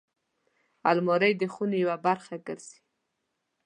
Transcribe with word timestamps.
الماري 0.89 1.31
د 1.37 1.41
خونې 1.53 1.77
یوه 1.83 1.95
برخه 2.05 2.35
ګرځي 2.47 2.79